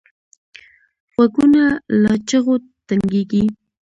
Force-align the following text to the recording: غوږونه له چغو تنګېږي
غوږونه 1.13 1.63
له 2.01 2.13
چغو 2.29 2.55
تنګېږي 2.87 3.43